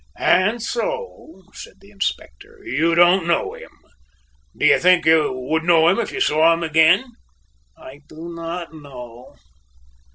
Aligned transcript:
"And 0.17 0.63
so," 0.63 1.43
said 1.53 1.75
the 1.79 1.91
Inspector, 1.91 2.61
"you 2.63 2.95
don't 2.95 3.27
know 3.27 3.53
him? 3.53 3.69
Do 4.57 4.65
you 4.65 4.79
think 4.79 5.05
you 5.05 5.31
would 5.31 5.63
know 5.63 5.89
him 5.89 5.99
if 5.99 6.11
you 6.11 6.19
saw 6.19 6.53
him 6.55 6.63
again?" 6.63 7.05
"I 7.77 7.99
do 8.09 8.33
not 8.33 8.73
know." 8.73 9.35